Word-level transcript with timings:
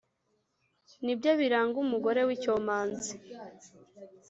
ni 1.03 1.13
byo 1.17 1.31
biranga 1.39 1.75
umugore 1.85 2.21
w’icyomanzi. 2.27 3.11